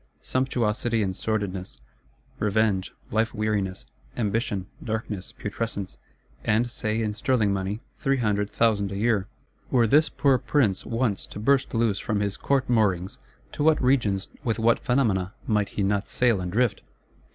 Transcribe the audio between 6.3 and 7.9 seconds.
and, say, in sterling money,